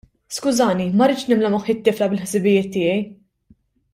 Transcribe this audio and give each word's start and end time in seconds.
Skużani, 0.35 0.87
ma 1.01 1.09
ridtx 1.11 1.27
nimla 1.33 1.51
moħħ 1.57 1.69
it-tifla 1.75 2.09
bil-ħsibijiet 2.15 2.73
tiegħi. 2.79 2.99